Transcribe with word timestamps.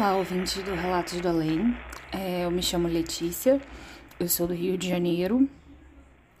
Olá, 0.00 0.16
ouvintes 0.16 0.54
do 0.62 0.72
Relatos 0.74 1.20
do 1.20 1.28
Além. 1.28 1.76
É, 2.10 2.46
eu 2.46 2.50
me 2.50 2.62
chamo 2.62 2.88
Letícia, 2.88 3.60
eu 4.18 4.30
sou 4.30 4.46
do 4.46 4.54
Rio 4.54 4.78
de 4.78 4.88
Janeiro 4.88 5.46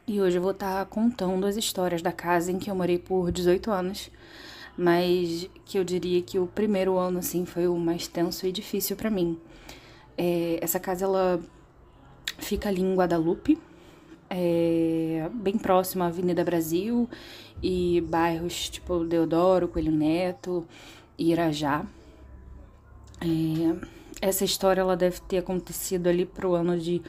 e 0.06 0.18
hoje 0.18 0.38
eu 0.38 0.40
vou 0.40 0.52
estar 0.52 0.82
contando 0.86 1.44
as 1.44 1.58
histórias 1.58 2.00
da 2.00 2.10
casa 2.10 2.50
em 2.50 2.58
que 2.58 2.70
eu 2.70 2.74
morei 2.74 2.98
por 2.98 3.30
18 3.30 3.70
anos, 3.70 4.10
mas 4.78 5.46
que 5.66 5.78
eu 5.78 5.84
diria 5.84 6.22
que 6.22 6.38
o 6.38 6.46
primeiro 6.46 6.96
ano 6.96 7.18
assim 7.18 7.44
foi 7.44 7.68
o 7.68 7.76
mais 7.76 8.08
tenso 8.08 8.46
e 8.46 8.50
difícil 8.50 8.96
para 8.96 9.10
mim. 9.10 9.38
É, 10.16 10.58
essa 10.62 10.80
casa 10.80 11.04
ela 11.04 11.38
fica 12.38 12.70
ali 12.70 12.80
em 12.80 12.94
Guadalupe, 12.94 13.58
é, 14.30 15.28
bem 15.34 15.58
próximo 15.58 16.02
à 16.02 16.06
Avenida 16.06 16.42
Brasil 16.42 17.06
e 17.62 18.00
bairros 18.08 18.70
tipo 18.70 19.04
Deodoro, 19.04 19.68
Coelho 19.68 19.92
Neto 19.92 20.66
e 21.18 21.30
Irajá. 21.30 21.84
É, 23.20 24.26
essa 24.26 24.44
história 24.44 24.80
ela 24.80 24.96
deve 24.96 25.20
ter 25.20 25.38
acontecido 25.38 26.08
ali 26.08 26.24
pro 26.24 26.54
ano 26.54 26.78
de 26.78 27.02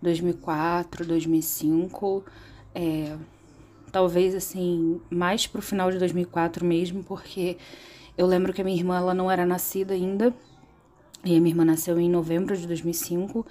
2004, 0.00 1.04
2005, 1.06 2.24
é, 2.74 3.16
talvez 3.90 4.34
assim, 4.34 5.00
mais 5.10 5.46
pro 5.46 5.62
final 5.62 5.90
de 5.90 5.98
2004 5.98 6.64
mesmo, 6.64 7.02
porque 7.02 7.56
eu 8.16 8.26
lembro 8.26 8.52
que 8.52 8.60
a 8.60 8.64
minha 8.64 8.76
irmã 8.76 8.98
ela 8.98 9.14
não 9.14 9.30
era 9.30 9.44
nascida 9.44 9.94
ainda, 9.94 10.34
e 11.24 11.36
a 11.36 11.40
minha 11.40 11.52
irmã 11.52 11.64
nasceu 11.64 11.98
em 11.98 12.08
novembro 12.08 12.56
de 12.56 12.66
2005, 12.66 13.44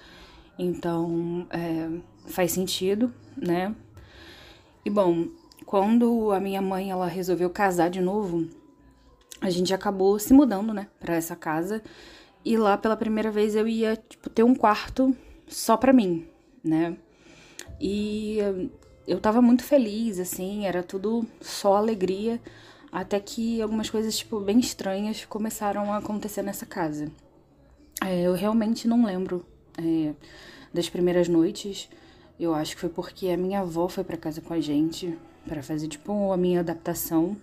então 0.58 1.46
é, 1.50 1.90
faz 2.28 2.52
sentido, 2.52 3.14
né? 3.36 3.76
E 4.86 4.90
bom, 4.90 5.28
quando 5.66 6.32
a 6.32 6.40
minha 6.40 6.62
mãe 6.62 6.92
ela 6.92 7.08
resolveu 7.08 7.50
casar 7.50 7.90
de 7.90 8.00
novo, 8.00 8.48
a 9.42 9.50
gente 9.50 9.74
acabou 9.74 10.18
se 10.20 10.34
mudando, 10.34 10.74
né, 10.74 10.88
para 11.00 11.16
essa 11.16 11.36
casa. 11.36 11.82
E 12.44 12.58
lá 12.58 12.78
pela 12.78 12.96
primeira 12.96 13.30
vez 13.30 13.56
eu 13.56 13.68
ia, 13.68 13.96
tipo, 13.96 14.30
ter 14.30 14.44
um 14.44 14.56
quarto 14.56 15.16
só 15.48 15.76
pra 15.76 15.94
mim, 15.94 16.26
né? 16.64 16.96
E 17.80 18.40
eu 19.08 19.20
tava 19.20 19.42
muito 19.42 19.64
feliz, 19.64 20.20
assim, 20.20 20.66
era 20.66 20.84
tudo 20.84 21.26
só 21.42 21.76
alegria, 21.76 22.42
até 22.92 23.20
que 23.20 23.62
algumas 23.62 23.90
coisas, 23.90 24.18
tipo, 24.18 24.40
bem 24.40 24.60
estranhas 24.60 25.26
começaram 25.26 25.92
a 25.92 25.98
acontecer 25.98 26.42
nessa 26.42 26.66
casa. 26.66 27.12
É, 28.04 28.22
eu 28.22 28.34
realmente 28.34 28.88
não 28.88 29.06
lembro 29.06 29.46
é, 29.78 30.14
das 30.74 30.90
primeiras 30.90 31.28
noites. 31.28 31.90
Eu 32.40 32.54
acho 32.54 32.76
que 32.76 32.82
foi 32.82 32.90
porque 32.90 33.30
a 33.30 33.38
minha 33.38 33.62
avó 33.62 33.88
foi 33.88 34.04
para 34.04 34.18
casa 34.18 34.42
com 34.42 34.54
a 34.54 34.60
gente 34.60 35.18
para 35.48 35.64
fazer, 35.64 35.88
tipo, 35.88 36.32
a 36.32 36.38
minha 36.38 36.60
adaptação 36.60 37.36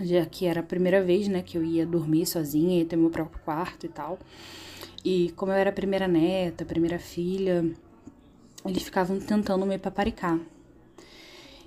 já 0.00 0.26
que 0.26 0.46
era 0.46 0.60
a 0.60 0.62
primeira 0.62 1.02
vez, 1.02 1.28
né, 1.28 1.42
que 1.42 1.56
eu 1.56 1.64
ia 1.64 1.86
dormir 1.86 2.26
sozinha, 2.26 2.78
ia 2.78 2.84
ter 2.84 2.96
meu 2.96 3.10
próprio 3.10 3.40
quarto 3.44 3.86
e 3.86 3.88
tal. 3.88 4.18
E 5.04 5.32
como 5.36 5.52
eu 5.52 5.56
era 5.56 5.70
a 5.70 5.72
primeira 5.72 6.08
neta, 6.08 6.64
a 6.64 6.66
primeira 6.66 6.98
filha, 6.98 7.64
eles 8.64 8.82
ficavam 8.82 9.18
tentando 9.20 9.66
me 9.66 9.78
paparicar. 9.78 10.38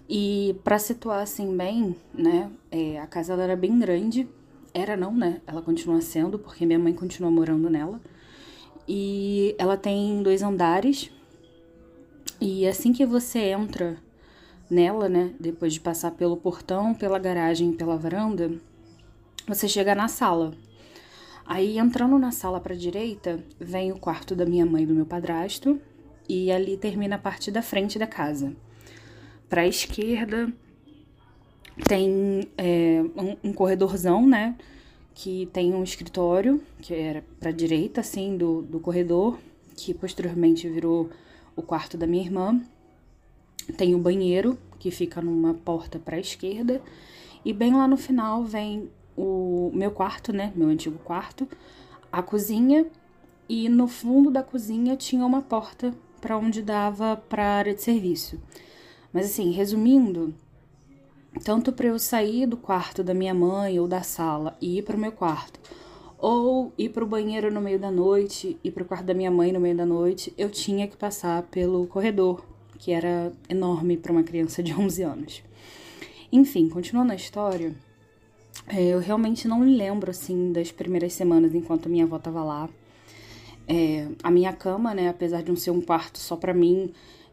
E 0.09 0.55
para 0.63 0.79
situar 0.79 1.21
assim 1.21 1.55
bem, 1.55 1.95
né, 2.13 2.49
é, 2.71 2.99
a 2.99 3.07
casa 3.07 3.33
era 3.33 3.55
bem 3.55 3.77
grande, 3.77 4.27
era 4.73 4.95
não, 4.95 5.13
né, 5.15 5.41
ela 5.45 5.61
continua 5.61 6.01
sendo, 6.01 6.39
porque 6.39 6.65
minha 6.65 6.79
mãe 6.79 6.93
continua 6.93 7.29
morando 7.29 7.69
nela. 7.69 7.99
E 8.87 9.53
ela 9.57 9.75
tem 9.75 10.23
dois 10.23 10.41
andares, 10.41 11.11
e 12.39 12.67
assim 12.67 12.93
que 12.93 13.05
você 13.05 13.39
entra 13.39 13.97
nela, 14.69 15.07
né? 15.07 15.33
Depois 15.39 15.73
de 15.73 15.79
passar 15.79 16.11
pelo 16.11 16.37
portão, 16.37 16.93
pela 16.93 17.19
garagem, 17.19 17.71
pela 17.73 17.97
varanda, 17.97 18.51
você 19.47 19.67
chega 19.67 19.95
na 19.95 20.07
sala. 20.07 20.53
Aí 21.45 21.77
entrando 21.77 22.19
na 22.19 22.31
sala 22.31 22.59
para 22.59 22.75
direita, 22.75 23.43
vem 23.59 23.91
o 23.91 23.97
quarto 23.97 24.35
da 24.35 24.45
minha 24.45 24.65
mãe 24.65 24.83
e 24.83 24.85
do 24.85 24.93
meu 24.93 25.05
padrasto, 25.05 25.79
e 26.27 26.51
ali 26.51 26.75
termina 26.75 27.15
a 27.15 27.19
parte 27.19 27.49
da 27.49 27.61
frente 27.61 27.97
da 27.97 28.05
casa. 28.05 28.53
Para 29.47 29.61
a 29.61 29.67
esquerda 29.67 30.51
tem 31.87 32.49
é, 32.57 33.01
um, 33.15 33.49
um, 33.49 33.53
corredorzão, 33.53 34.27
né? 34.27 34.57
Que 35.13 35.47
tem 35.53 35.73
um 35.73 35.83
escritório, 35.83 36.61
que 36.81 36.93
era 36.93 37.23
para 37.39 37.51
direita, 37.51 38.01
assim, 38.01 38.35
do, 38.35 38.61
do 38.61 38.79
corredor, 38.79 39.39
que 39.75 39.93
posteriormente 39.93 40.67
virou 40.67 41.09
o 41.55 41.61
quarto 41.61 41.97
da 41.97 42.05
minha 42.05 42.23
irmã. 42.23 42.61
Tem 43.75 43.93
o 43.95 43.99
banheiro, 43.99 44.57
que 44.79 44.91
fica 44.91 45.21
numa 45.21 45.53
porta 45.53 45.99
para 45.99 46.15
a 46.15 46.19
esquerda, 46.19 46.81
e 47.43 47.51
bem 47.51 47.73
lá 47.73 47.87
no 47.87 47.97
final 47.97 48.43
vem 48.43 48.89
o 49.15 49.71
meu 49.73 49.91
quarto, 49.91 50.31
né, 50.31 50.53
meu 50.55 50.69
antigo 50.69 50.99
quarto, 50.99 51.47
a 52.11 52.21
cozinha, 52.21 52.85
e 53.49 53.67
no 53.69 53.87
fundo 53.87 54.29
da 54.29 54.43
cozinha 54.43 54.95
tinha 54.95 55.25
uma 55.25 55.41
porta 55.41 55.93
para 56.21 56.37
onde 56.37 56.61
dava 56.61 57.15
para 57.29 57.43
área 57.43 57.73
de 57.73 57.81
serviço. 57.81 58.39
Mas 59.13 59.25
assim, 59.27 59.51
resumindo, 59.51 60.33
tanto 61.43 61.71
para 61.71 61.87
eu 61.87 61.97
sair 61.97 62.45
do 62.45 62.57
quarto 62.57 63.03
da 63.03 63.13
minha 63.13 63.33
mãe 63.33 63.79
ou 63.79 63.87
da 63.87 64.01
sala 64.01 64.57
e 64.61 64.77
ir 64.77 64.83
para 64.83 64.95
o 64.95 64.99
meu 64.99 65.11
quarto, 65.11 65.59
ou 66.17 66.73
ir 66.77 66.89
para 66.89 67.03
o 67.03 67.07
banheiro 67.07 67.51
no 67.51 67.61
meio 67.61 67.79
da 67.79 67.91
noite, 67.91 68.59
ir 68.63 68.71
para 68.71 68.83
o 68.83 68.85
quarto 68.85 69.05
da 69.05 69.13
minha 69.13 69.31
mãe 69.31 69.51
no 69.51 69.59
meio 69.59 69.75
da 69.75 69.85
noite, 69.85 70.33
eu 70.37 70.49
tinha 70.49 70.87
que 70.87 70.97
passar 70.97 71.43
pelo 71.43 71.85
corredor 71.87 72.43
que 72.77 72.91
era 72.91 73.31
enorme 73.49 73.97
para 73.97 74.11
uma 74.11 74.23
criança 74.23 74.61
de 74.61 74.73
11 74.75 75.03
anos. 75.03 75.43
Enfim, 76.31 76.67
continuando 76.69 77.13
a 77.13 77.15
história, 77.15 77.73
é, 78.67 78.87
eu 78.87 78.99
realmente 78.99 79.47
não 79.47 79.59
me 79.59 79.75
lembro 79.75 80.11
assim 80.11 80.51
das 80.51 80.71
primeiras 80.71 81.13
semanas 81.13 81.55
enquanto 81.55 81.87
minha 81.87 82.03
avó 82.03 82.17
estava 82.17 82.43
lá. 82.43 82.69
É, 83.67 84.07
a 84.23 84.31
minha 84.31 84.53
cama, 84.53 84.93
né, 84.93 85.09
apesar 85.09 85.41
de 85.41 85.49
não 85.49 85.55
ser 85.55 85.71
um 85.71 85.81
quarto 85.81 86.17
só 86.19 86.35
para 86.35 86.53
mim, 86.53 86.91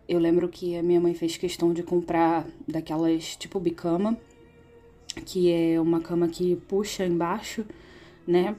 eu 0.09 0.19
lembro 0.19 0.49
que 0.49 0.77
a 0.77 0.83
minha 0.83 1.01
mãe 1.01 1.15
fez 1.15 1.37
questão 1.37 1.73
de 1.73 1.83
comprar 1.83 2.47
daquelas 2.69 3.37
tipo 3.37 3.59
bicama, 3.59 4.17
que 5.25 5.51
é 5.51 5.81
uma 5.81 6.01
cama 6.01 6.29
que 6.29 6.57
puxa 6.69 7.07
embaixo, 7.07 7.65
né? 8.27 8.55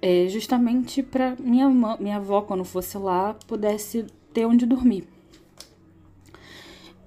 É 0.00 0.28
justamente 0.28 1.02
para 1.02 1.34
minha 1.40 1.68
minha 1.98 2.16
avó 2.16 2.42
quando 2.42 2.64
fosse 2.64 2.96
lá 2.96 3.34
pudesse 3.46 4.06
ter 4.32 4.46
onde 4.46 4.64
dormir. 4.64 5.04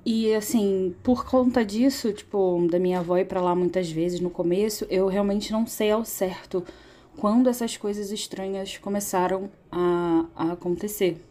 E 0.05 0.33
assim, 0.33 0.95
por 1.03 1.25
conta 1.25 1.63
disso, 1.63 2.11
tipo, 2.11 2.67
da 2.69 2.79
minha 2.79 2.99
avó 2.99 3.17
ir 3.17 3.25
pra 3.25 3.41
lá 3.41 3.55
muitas 3.55 3.91
vezes 3.91 4.19
no 4.19 4.31
começo, 4.31 4.85
eu 4.89 5.07
realmente 5.07 5.51
não 5.51 5.67
sei 5.67 5.91
ao 5.91 6.03
certo 6.03 6.65
quando 7.17 7.49
essas 7.49 7.77
coisas 7.77 8.11
estranhas 8.11 8.77
começaram 8.77 9.49
a, 9.71 10.25
a 10.35 10.51
acontecer. 10.53 11.23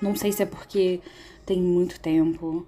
Não 0.00 0.16
sei 0.16 0.32
se 0.32 0.42
é 0.42 0.46
porque 0.46 1.00
tem 1.46 1.60
muito 1.60 2.00
tempo. 2.00 2.66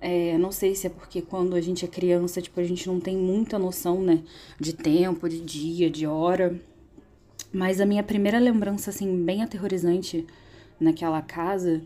É, 0.00 0.38
não 0.38 0.52
sei 0.52 0.76
se 0.76 0.86
é 0.86 0.90
porque 0.90 1.20
quando 1.22 1.56
a 1.56 1.60
gente 1.60 1.84
é 1.84 1.88
criança, 1.88 2.40
tipo, 2.40 2.60
a 2.60 2.64
gente 2.64 2.86
não 2.86 3.00
tem 3.00 3.16
muita 3.16 3.58
noção, 3.58 4.00
né? 4.00 4.22
De 4.60 4.72
tempo, 4.72 5.28
de 5.28 5.40
dia, 5.40 5.90
de 5.90 6.06
hora. 6.06 6.60
Mas 7.52 7.80
a 7.80 7.86
minha 7.86 8.02
primeira 8.04 8.38
lembrança, 8.38 8.90
assim, 8.90 9.24
bem 9.24 9.42
aterrorizante 9.42 10.24
naquela 10.78 11.20
casa 11.22 11.82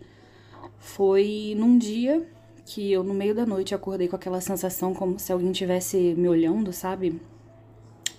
foi 0.78 1.54
num 1.56 1.78
dia 1.78 2.26
que 2.72 2.92
eu 2.92 3.02
no 3.02 3.12
meio 3.12 3.34
da 3.34 3.44
noite 3.44 3.74
acordei 3.74 4.06
com 4.06 4.14
aquela 4.14 4.40
sensação 4.40 4.94
como 4.94 5.18
se 5.18 5.32
alguém 5.32 5.50
tivesse 5.50 5.96
me 6.16 6.28
olhando, 6.28 6.72
sabe? 6.72 7.20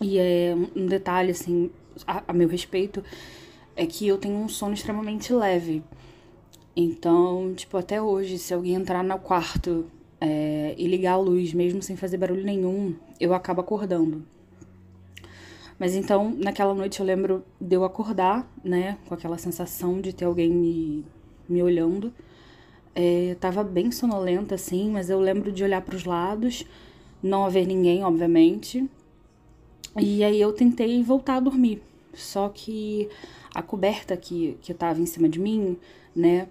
E 0.02 0.18
é 0.20 0.54
um 0.76 0.88
detalhe 0.88 1.32
assim, 1.32 1.72
a, 2.06 2.22
a 2.28 2.34
meu 2.34 2.50
respeito, 2.50 3.02
é 3.78 3.86
que 3.86 4.06
eu 4.06 4.18
tenho 4.18 4.36
um 4.36 4.50
sono 4.50 4.74
extremamente 4.74 5.32
leve. 5.32 5.82
Então, 6.76 7.54
tipo, 7.56 7.78
até 7.78 8.02
hoje, 8.02 8.38
se 8.38 8.54
alguém 8.54 8.74
entrar 8.74 9.02
no 9.02 9.18
quarto 9.20 9.86
é, 10.20 10.76
e 10.78 10.86
ligar 10.86 11.14
a 11.14 11.18
luz, 11.18 11.54
mesmo 11.54 11.82
sem 11.82 11.96
fazer 11.96 12.18
barulho 12.18 12.44
nenhum, 12.44 12.94
eu 13.22 13.34
acabo 13.34 13.62
acordando. 13.62 14.26
Mas 15.80 15.96
então, 15.96 16.36
naquela 16.38 16.74
noite 16.74 17.00
eu 17.00 17.06
lembro 17.06 17.46
de 17.60 17.76
eu 17.76 17.86
acordar, 17.86 18.52
né, 18.62 18.98
com 19.08 19.14
aquela 19.14 19.38
sensação 19.38 20.02
de 20.02 20.12
ter 20.12 20.26
alguém 20.26 20.52
me, 20.52 21.06
me 21.48 21.64
olhando. 21.64 22.14
É, 22.96 23.32
eu 23.32 23.36
tava 23.36 23.64
bem 23.64 23.92
sonolenta, 23.92 24.56
assim, 24.56 24.90
mas 24.92 25.10
eu 25.10 25.20
lembro 25.20 25.52
de 25.52 25.64
olhar 25.64 25.82
para 25.82 25.96
os 25.96 26.04
lados, 26.06 26.66
não 27.24 27.46
haver 27.46 27.66
ninguém, 27.66 28.04
obviamente. 28.04 28.90
E 30.00 30.24
aí 30.24 30.40
eu 30.40 30.54
tentei 30.54 31.02
voltar 31.04 31.36
a 31.38 31.40
dormir, 31.40 31.82
Só 32.14 32.50
que 32.50 33.10
a 33.54 33.62
coberta 33.62 34.16
que, 34.18 34.58
que 34.62 34.74
tava 34.74 35.00
em 35.02 35.06
cima 35.06 35.28
de 35.30 35.40
mim, 35.40 35.78
né, 36.16 36.48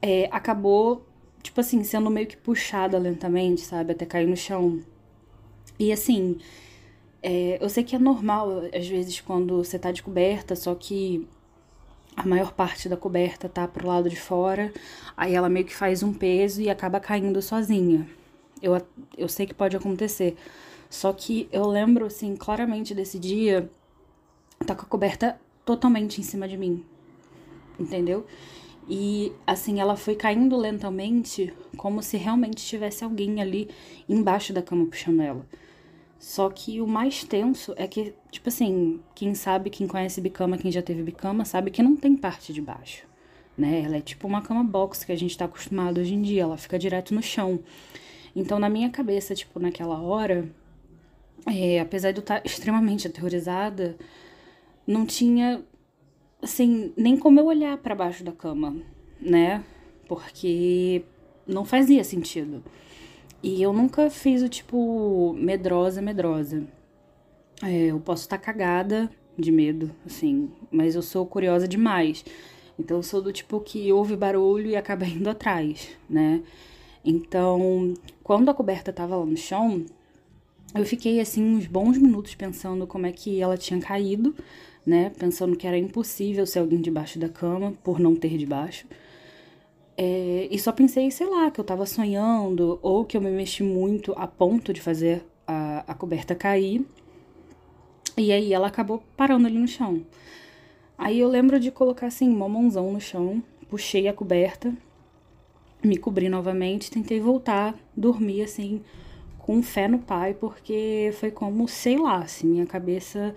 é, 0.00 0.28
acabou, 0.32 1.04
tipo 1.42 1.60
assim, 1.60 1.82
sendo 1.84 2.10
meio 2.10 2.26
que 2.26 2.36
puxada 2.36 2.98
lentamente, 2.98 3.60
sabe, 3.62 3.92
até 3.92 4.04
cair 4.06 4.26
no 4.26 4.36
chão. 4.36 4.80
E 5.78 5.92
assim, 5.92 6.38
é, 7.22 7.58
eu 7.60 7.68
sei 7.68 7.84
que 7.84 7.96
é 7.96 7.98
normal, 7.98 8.62
às 8.74 8.86
vezes, 8.88 9.20
quando 9.20 9.58
você 9.64 9.78
tá 9.78 9.92
de 9.92 10.02
coberta, 10.02 10.56
só 10.56 10.74
que 10.74 11.26
a 12.16 12.26
maior 12.26 12.52
parte 12.52 12.88
da 12.88 12.96
coberta 12.96 13.48
tá 13.48 13.66
pro 13.66 13.86
lado 13.88 14.08
de 14.08 14.16
fora, 14.16 14.72
aí 15.16 15.34
ela 15.34 15.48
meio 15.48 15.66
que 15.66 15.74
faz 15.74 16.02
um 16.02 16.12
peso 16.12 16.60
e 16.60 16.68
acaba 16.68 17.00
caindo 17.00 17.40
sozinha. 17.40 18.06
Eu, 18.60 18.80
eu 19.16 19.28
sei 19.28 19.46
que 19.46 19.54
pode 19.54 19.76
acontecer. 19.76 20.36
Só 20.88 21.12
que 21.12 21.48
eu 21.50 21.66
lembro, 21.66 22.06
assim, 22.06 22.36
claramente 22.36 22.94
desse 22.94 23.18
dia, 23.18 23.70
tá 24.66 24.74
com 24.74 24.82
a 24.82 24.86
coberta 24.86 25.40
totalmente 25.64 26.20
em 26.20 26.24
cima 26.24 26.46
de 26.46 26.56
mim. 26.56 26.84
Entendeu? 27.78 28.26
E 28.88 29.32
assim, 29.46 29.80
ela 29.80 29.96
foi 29.96 30.14
caindo 30.14 30.56
lentamente, 30.56 31.52
como 31.76 32.02
se 32.02 32.16
realmente 32.16 32.64
tivesse 32.64 33.04
alguém 33.04 33.40
ali 33.40 33.70
embaixo 34.08 34.52
da 34.52 34.60
cama 34.60 34.86
puxando 34.86 35.20
ela. 35.20 35.46
Só 36.22 36.48
que 36.48 36.80
o 36.80 36.86
mais 36.86 37.24
tenso 37.24 37.74
é 37.76 37.84
que, 37.88 38.14
tipo 38.30 38.48
assim, 38.48 39.00
quem 39.12 39.34
sabe, 39.34 39.68
quem 39.68 39.88
conhece 39.88 40.20
bicama, 40.20 40.56
quem 40.56 40.70
já 40.70 40.80
teve 40.80 41.02
bicama, 41.02 41.44
sabe 41.44 41.68
que 41.72 41.82
não 41.82 41.96
tem 41.96 42.16
parte 42.16 42.52
de 42.52 42.62
baixo, 42.62 43.08
né? 43.58 43.82
Ela 43.84 43.96
é 43.96 44.00
tipo 44.00 44.28
uma 44.28 44.40
cama 44.40 44.62
box 44.62 45.04
que 45.04 45.10
a 45.10 45.16
gente 45.16 45.36
tá 45.36 45.46
acostumado 45.46 45.98
hoje 46.00 46.14
em 46.14 46.22
dia, 46.22 46.42
ela 46.42 46.56
fica 46.56 46.78
direto 46.78 47.12
no 47.12 47.20
chão. 47.20 47.58
Então, 48.36 48.60
na 48.60 48.68
minha 48.68 48.88
cabeça, 48.88 49.34
tipo, 49.34 49.58
naquela 49.58 50.00
hora, 50.00 50.48
é, 51.44 51.80
apesar 51.80 52.12
de 52.12 52.18
eu 52.18 52.22
estar 52.22 52.40
tá 52.40 52.42
extremamente 52.46 53.08
aterrorizada, 53.08 53.98
não 54.86 55.04
tinha, 55.04 55.60
assim, 56.40 56.92
nem 56.96 57.16
como 57.16 57.40
eu 57.40 57.46
olhar 57.46 57.76
para 57.78 57.96
baixo 57.96 58.22
da 58.22 58.30
cama, 58.30 58.76
né? 59.20 59.64
Porque 60.06 61.02
não 61.48 61.64
fazia 61.64 62.04
sentido. 62.04 62.62
E 63.42 63.60
eu 63.60 63.72
nunca 63.72 64.08
fiz 64.08 64.42
o 64.42 64.48
tipo 64.48 65.32
medrosa, 65.34 66.00
medrosa. 66.00 66.64
É, 67.62 67.86
eu 67.86 67.98
posso 67.98 68.22
estar 68.22 68.38
tá 68.38 68.44
cagada 68.44 69.10
de 69.36 69.50
medo, 69.50 69.90
assim, 70.06 70.50
mas 70.70 70.94
eu 70.94 71.02
sou 71.02 71.26
curiosa 71.26 71.66
demais. 71.66 72.24
Então 72.78 72.98
eu 72.98 73.02
sou 73.02 73.20
do 73.20 73.32
tipo 73.32 73.60
que 73.60 73.92
ouve 73.92 74.16
barulho 74.16 74.68
e 74.68 74.76
acaba 74.76 75.04
indo 75.06 75.28
atrás, 75.28 75.88
né? 76.08 76.42
Então, 77.04 77.94
quando 78.22 78.48
a 78.48 78.54
coberta 78.54 78.92
tava 78.92 79.16
lá 79.16 79.26
no 79.26 79.36
chão, 79.36 79.84
eu 80.74 80.86
fiquei 80.86 81.20
assim 81.20 81.42
uns 81.42 81.66
bons 81.66 81.98
minutos 81.98 82.34
pensando 82.34 82.86
como 82.86 83.06
é 83.06 83.12
que 83.12 83.40
ela 83.40 83.56
tinha 83.56 83.80
caído, 83.80 84.34
né? 84.86 85.10
Pensando 85.18 85.56
que 85.56 85.66
era 85.66 85.76
impossível 85.76 86.46
ser 86.46 86.60
alguém 86.60 86.80
debaixo 86.80 87.18
da 87.18 87.28
cama 87.28 87.74
por 87.82 87.98
não 87.98 88.14
ter 88.14 88.36
debaixo. 88.38 88.86
É, 89.96 90.48
e 90.50 90.58
só 90.58 90.72
pensei, 90.72 91.10
sei 91.10 91.26
lá, 91.26 91.50
que 91.50 91.60
eu 91.60 91.64
tava 91.64 91.84
sonhando 91.84 92.78
ou 92.82 93.04
que 93.04 93.16
eu 93.16 93.20
me 93.20 93.30
mexi 93.30 93.62
muito 93.62 94.12
a 94.16 94.26
ponto 94.26 94.72
de 94.72 94.80
fazer 94.80 95.24
a, 95.46 95.84
a 95.86 95.94
coberta 95.94 96.34
cair. 96.34 96.86
E 98.16 98.32
aí 98.32 98.52
ela 98.52 98.68
acabou 98.68 99.02
parando 99.16 99.46
ali 99.46 99.58
no 99.58 99.68
chão. 99.68 100.04
Aí 100.96 101.18
eu 101.18 101.28
lembro 101.28 101.58
de 101.58 101.70
colocar 101.70 102.06
assim, 102.06 102.28
uma 102.28 102.48
mãozão 102.48 102.92
no 102.92 103.00
chão, 103.00 103.42
puxei 103.68 104.06
a 104.08 104.12
coberta, 104.12 104.72
me 105.82 105.96
cobri 105.96 106.28
novamente, 106.28 106.90
tentei 106.90 107.20
voltar, 107.20 107.74
dormir 107.96 108.42
assim, 108.42 108.82
com 109.38 109.62
fé 109.62 109.88
no 109.88 109.98
pai, 109.98 110.34
porque 110.34 111.10
foi 111.14 111.30
como, 111.30 111.66
sei 111.66 111.98
lá, 111.98 112.26
se 112.26 112.46
minha 112.46 112.66
cabeça 112.66 113.34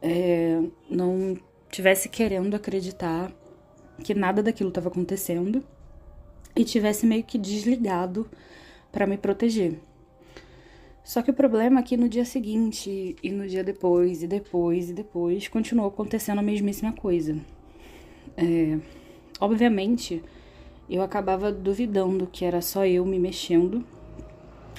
é, 0.00 0.62
não 0.88 1.36
tivesse 1.70 2.08
querendo 2.08 2.54
acreditar 2.54 3.30
que 4.02 4.14
nada 4.14 4.42
daquilo 4.42 4.70
estava 4.70 4.88
acontecendo 4.88 5.62
e 6.56 6.64
tivesse 6.64 7.06
meio 7.06 7.22
que 7.22 7.36
desligado 7.36 8.28
para 8.90 9.06
me 9.06 9.18
proteger. 9.18 9.78
Só 11.04 11.22
que 11.22 11.30
o 11.30 11.34
problema 11.34 11.78
é 11.78 11.82
que 11.84 11.96
no 11.96 12.08
dia 12.08 12.24
seguinte, 12.24 13.14
e 13.22 13.30
no 13.30 13.46
dia 13.46 13.62
depois, 13.62 14.24
e 14.24 14.26
depois, 14.26 14.90
e 14.90 14.92
depois, 14.92 15.46
continuou 15.46 15.86
acontecendo 15.86 16.40
a 16.40 16.42
mesmíssima 16.42 16.92
coisa. 16.92 17.36
É, 18.36 18.78
obviamente, 19.38 20.20
eu 20.90 21.02
acabava 21.02 21.52
duvidando 21.52 22.26
que 22.26 22.44
era 22.44 22.60
só 22.60 22.84
eu 22.84 23.04
me 23.04 23.20
mexendo, 23.20 23.84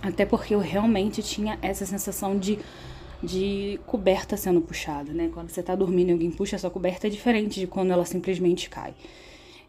até 0.02 0.26
porque 0.26 0.54
eu 0.54 0.60
realmente 0.60 1.24
tinha 1.24 1.58
essa 1.62 1.86
sensação 1.86 2.38
de, 2.38 2.60
de 3.24 3.80
coberta 3.86 4.36
sendo 4.36 4.60
puxada, 4.62 5.14
né? 5.14 5.30
Quando 5.34 5.50
você 5.50 5.64
tá 5.64 5.76
dormindo 5.76 6.10
e 6.10 6.12
alguém 6.12 6.30
puxa 6.32 6.58
a 6.58 6.60
sua 6.60 6.70
coberta 6.70 7.08
é 7.08 7.10
diferente 7.10 7.60
de 7.60 7.68
quando 7.68 7.92
ela 7.92 8.04
simplesmente 8.04 8.70
cai. 8.70 8.94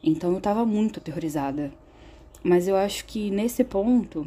Então 0.02 0.32
eu 0.32 0.40
tava 0.40 0.64
muito 0.64 0.99
aterrorizada. 0.99 1.72
Mas 2.49 2.67
eu 2.67 2.77
acho 2.77 3.05
que 3.05 3.31
nesse 3.31 3.62
ponto 3.62 4.27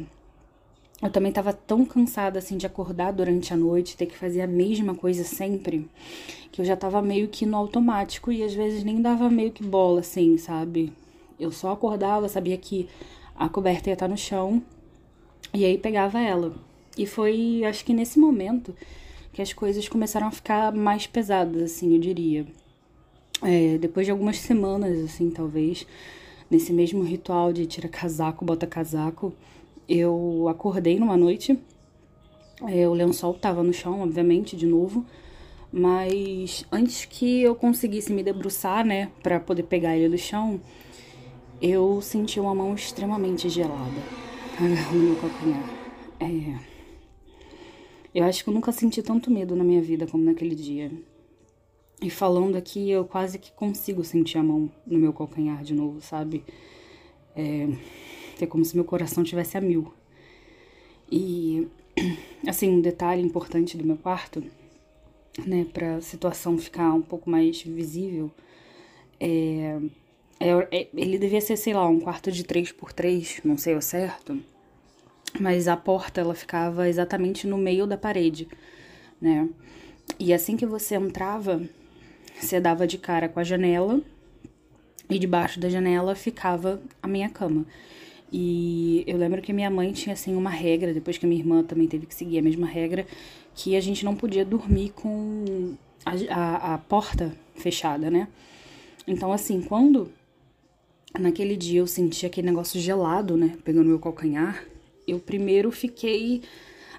eu 1.02 1.10
também 1.10 1.32
tava 1.32 1.52
tão 1.52 1.84
cansada 1.84 2.38
assim 2.38 2.56
de 2.56 2.64
acordar 2.64 3.12
durante 3.12 3.52
a 3.52 3.56
noite, 3.56 3.96
ter 3.96 4.06
que 4.06 4.16
fazer 4.16 4.42
a 4.42 4.46
mesma 4.46 4.94
coisa 4.94 5.24
sempre, 5.24 5.90
que 6.52 6.60
eu 6.60 6.64
já 6.64 6.76
tava 6.76 7.02
meio 7.02 7.26
que 7.26 7.44
no 7.44 7.56
automático 7.56 8.30
e 8.30 8.44
às 8.44 8.54
vezes 8.54 8.84
nem 8.84 9.02
dava 9.02 9.28
meio 9.28 9.50
que 9.50 9.64
bola 9.64 9.98
assim, 9.98 10.38
sabe? 10.38 10.92
Eu 11.36 11.50
só 11.50 11.72
acordava, 11.72 12.28
sabia 12.28 12.56
que 12.56 12.88
a 13.34 13.48
coberta 13.48 13.90
ia 13.90 13.94
estar 13.94 14.06
no 14.06 14.16
chão 14.16 14.62
e 15.52 15.64
aí 15.64 15.76
pegava 15.76 16.20
ela. 16.20 16.54
E 16.96 17.06
foi, 17.06 17.64
acho 17.64 17.84
que 17.84 17.92
nesse 17.92 18.20
momento 18.20 18.72
que 19.32 19.42
as 19.42 19.52
coisas 19.52 19.88
começaram 19.88 20.28
a 20.28 20.30
ficar 20.30 20.72
mais 20.72 21.08
pesadas, 21.08 21.60
assim, 21.60 21.92
eu 21.92 21.98
diria. 21.98 22.46
É, 23.42 23.78
depois 23.78 24.06
de 24.06 24.12
algumas 24.12 24.38
semanas, 24.38 24.96
assim, 25.06 25.28
talvez, 25.28 25.84
nesse 26.52 26.70
mesmo 26.70 27.02
ritual 27.02 27.50
de 27.50 27.64
tira 27.64 27.88
casaco, 27.88 28.44
bota 28.44 28.66
casaco, 28.66 29.32
eu 29.88 30.46
acordei 30.50 31.00
numa 31.00 31.16
noite. 31.16 31.58
É, 32.68 32.86
o 32.86 32.92
lençol 32.92 33.32
tava 33.32 33.62
no 33.62 33.72
chão, 33.72 34.02
obviamente, 34.02 34.54
de 34.54 34.66
novo. 34.66 35.04
Mas 35.72 36.66
antes 36.70 37.06
que 37.06 37.40
eu 37.40 37.54
conseguisse 37.54 38.12
me 38.12 38.22
debruçar, 38.22 38.84
né, 38.84 39.10
para 39.22 39.40
poder 39.40 39.62
pegar 39.62 39.96
ele 39.96 40.10
do 40.10 40.18
chão, 40.18 40.60
eu 41.60 42.02
senti 42.02 42.38
uma 42.38 42.54
mão 42.54 42.74
extremamente 42.74 43.48
gelada 43.48 44.02
no 44.92 44.98
meu 44.98 45.16
calcanhar. 45.16 45.70
É. 46.20 46.72
Eu 48.14 48.24
acho 48.24 48.44
que 48.44 48.50
eu 48.50 48.54
nunca 48.54 48.70
senti 48.72 49.02
tanto 49.02 49.30
medo 49.30 49.56
na 49.56 49.64
minha 49.64 49.80
vida 49.80 50.06
como 50.06 50.22
naquele 50.22 50.54
dia. 50.54 50.92
E 52.02 52.10
falando 52.10 52.56
aqui, 52.56 52.90
eu 52.90 53.04
quase 53.04 53.38
que 53.38 53.52
consigo 53.52 54.02
sentir 54.02 54.36
a 54.36 54.42
mão 54.42 54.68
no 54.84 54.98
meu 54.98 55.12
calcanhar 55.12 55.62
de 55.62 55.72
novo, 55.72 56.00
sabe? 56.00 56.44
É, 57.36 57.68
é 58.40 58.46
como 58.46 58.64
se 58.64 58.74
meu 58.74 58.84
coração 58.84 59.22
tivesse 59.22 59.56
a 59.56 59.60
mil. 59.60 59.94
E, 61.10 61.68
assim, 62.44 62.68
um 62.68 62.80
detalhe 62.80 63.22
importante 63.22 63.76
do 63.76 63.86
meu 63.86 63.96
quarto, 63.96 64.42
né, 65.46 65.64
pra 65.72 66.00
situação 66.00 66.58
ficar 66.58 66.92
um 66.92 67.02
pouco 67.02 67.30
mais 67.30 67.62
visível, 67.62 68.32
é, 69.20 69.78
é, 70.40 70.48
é 70.72 70.88
ele 70.94 71.18
devia 71.18 71.40
ser, 71.40 71.56
sei 71.56 71.72
lá, 71.72 71.86
um 71.86 72.00
quarto 72.00 72.32
de 72.32 72.42
3 72.42 72.72
por 72.72 72.92
3 72.92 73.40
não 73.44 73.56
sei 73.56 73.76
o 73.76 73.80
certo, 73.80 74.36
mas 75.40 75.68
a 75.68 75.76
porta, 75.76 76.20
ela 76.20 76.34
ficava 76.34 76.88
exatamente 76.88 77.46
no 77.46 77.56
meio 77.56 77.86
da 77.86 77.96
parede, 77.96 78.48
né? 79.20 79.48
E 80.18 80.34
assim 80.34 80.56
que 80.56 80.66
você 80.66 80.96
entrava, 80.96 81.62
você 82.38 82.60
dava 82.60 82.86
de 82.86 82.98
cara 82.98 83.28
com 83.28 83.40
a 83.40 83.44
janela 83.44 84.00
e 85.08 85.18
debaixo 85.18 85.60
da 85.60 85.68
janela 85.68 86.14
ficava 86.14 86.80
a 87.02 87.08
minha 87.08 87.28
cama. 87.28 87.66
E 88.32 89.04
eu 89.06 89.18
lembro 89.18 89.42
que 89.42 89.52
minha 89.52 89.70
mãe 89.70 89.92
tinha 89.92 90.14
assim 90.14 90.34
uma 90.34 90.48
regra, 90.48 90.94
depois 90.94 91.18
que 91.18 91.26
minha 91.26 91.40
irmã 91.40 91.62
também 91.62 91.86
teve 91.86 92.06
que 92.06 92.14
seguir 92.14 92.38
a 92.38 92.42
mesma 92.42 92.66
regra, 92.66 93.06
que 93.54 93.76
a 93.76 93.80
gente 93.80 94.04
não 94.04 94.16
podia 94.16 94.44
dormir 94.44 94.90
com 94.90 95.74
a, 96.04 96.12
a, 96.34 96.74
a 96.74 96.78
porta 96.78 97.36
fechada, 97.54 98.10
né? 98.10 98.28
Então, 99.06 99.32
assim, 99.32 99.60
quando 99.60 100.10
naquele 101.18 101.56
dia 101.56 101.80
eu 101.80 101.86
senti 101.86 102.24
aquele 102.24 102.46
negócio 102.46 102.80
gelado, 102.80 103.36
né, 103.36 103.56
pegando 103.64 103.88
meu 103.88 103.98
calcanhar, 103.98 104.64
eu 105.06 105.18
primeiro 105.18 105.70
fiquei 105.70 106.42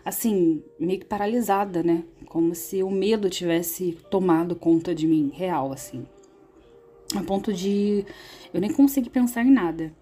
assim, 0.04 0.62
meio 0.80 1.00
que 1.00 1.06
paralisada, 1.06 1.82
né? 1.84 2.04
Como 2.26 2.54
se 2.56 2.84
o 2.84 2.90
medo 2.90 3.30
tivesse 3.30 3.98
tomado 4.10 4.56
conta 4.56 4.94
de 4.94 5.08
mim, 5.08 5.32
real, 5.34 5.72
assim. 5.72 6.06
A 7.16 7.22
ponto 7.22 7.54
de 7.54 8.06
eu 8.54 8.60
nem 8.60 8.72
conseguir 8.72 9.10
pensar 9.10 9.44
em 9.44 9.52
nada. 9.52 9.94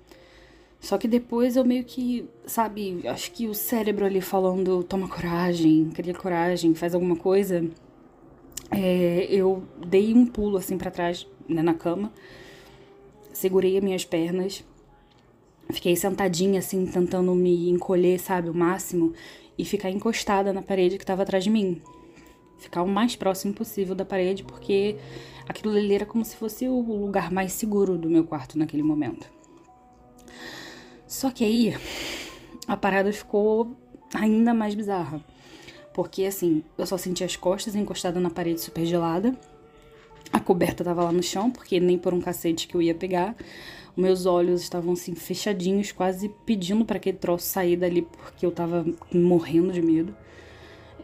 Só 0.79 0.97
que 0.97 1.07
depois 1.07 1.55
eu 1.55 1.63
meio 1.63 1.83
que, 1.83 2.27
sabe, 2.45 3.07
acho 3.07 3.31
que 3.31 3.47
o 3.47 3.53
cérebro 3.53 4.03
ali 4.03 4.19
falando, 4.19 4.83
toma 4.83 5.07
coragem, 5.07 5.91
cria 5.93 6.13
coragem, 6.13 6.73
faz 6.73 6.95
alguma 6.95 7.15
coisa. 7.15 7.63
É, 8.71 9.27
eu 9.29 9.63
dei 9.85 10.11
um 10.13 10.25
pulo 10.25 10.57
assim 10.57 10.77
para 10.77 10.89
trás, 10.89 11.27
né, 11.47 11.61
na 11.61 11.75
cama, 11.75 12.11
segurei 13.31 13.77
as 13.77 13.83
minhas 13.83 14.05
pernas, 14.05 14.63
fiquei 15.69 15.95
sentadinha 15.95 16.59
assim, 16.59 16.85
tentando 16.87 17.35
me 17.35 17.69
encolher, 17.69 18.19
sabe, 18.19 18.49
o 18.49 18.53
máximo, 18.53 19.13
e 19.61 19.65
ficar 19.65 19.91
encostada 19.91 20.51
na 20.51 20.63
parede 20.63 20.97
que 20.97 21.03
estava 21.03 21.21
atrás 21.21 21.43
de 21.43 21.51
mim. 21.51 21.79
ficar 22.57 22.81
o 22.83 22.87
mais 22.87 23.15
próximo 23.15 23.53
possível 23.53 23.95
da 23.95 24.05
parede, 24.05 24.43
porque 24.43 24.95
aquilo 25.47 25.75
ali 25.75 25.95
era 25.95 26.05
como 26.05 26.23
se 26.23 26.35
fosse 26.35 26.67
o 26.67 26.79
lugar 26.79 27.31
mais 27.31 27.53
seguro 27.53 27.97
do 27.97 28.09
meu 28.09 28.23
quarto 28.23 28.57
naquele 28.57 28.83
momento. 28.83 29.27
Só 31.07 31.31
que 31.31 31.43
aí 31.43 31.75
a 32.67 32.77
parada 32.77 33.11
ficou 33.11 33.75
ainda 34.13 34.53
mais 34.53 34.75
bizarra. 34.75 35.23
Porque 35.93 36.23
assim, 36.25 36.63
eu 36.77 36.85
só 36.85 36.97
senti 36.97 37.23
as 37.23 37.35
costas 37.35 37.75
encostadas 37.75 38.21
na 38.21 38.29
parede 38.29 38.61
super 38.61 38.85
gelada. 38.85 39.35
A 40.31 40.39
coberta 40.39 40.83
tava 40.83 41.03
lá 41.03 41.11
no 41.11 41.23
chão, 41.23 41.51
porque 41.51 41.79
nem 41.79 41.97
por 41.97 42.13
um 42.13 42.21
cacete 42.21 42.67
que 42.67 42.75
eu 42.75 42.81
ia 42.81 42.95
pegar. 42.95 43.35
Meus 43.95 44.25
olhos 44.25 44.61
estavam 44.61 44.93
assim 44.93 45.15
fechadinhos, 45.15 45.91
quase 45.91 46.29
pedindo 46.45 46.85
para 46.85 46.97
aquele 46.97 47.17
troço 47.17 47.45
sair 47.45 47.75
dali, 47.75 48.01
porque 48.01 48.45
eu 48.45 48.51
tava 48.51 48.85
morrendo 49.13 49.71
de 49.71 49.81
medo. 49.81 50.15